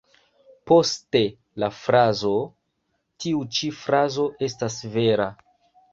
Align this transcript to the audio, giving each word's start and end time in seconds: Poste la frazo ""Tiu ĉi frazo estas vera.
Poste 0.69 1.21
la 1.63 1.69
frazo 1.81 2.33
""Tiu 3.25 3.45
ĉi 3.59 3.73
frazo 3.83 4.29
estas 4.49 4.79
vera. 4.97 5.29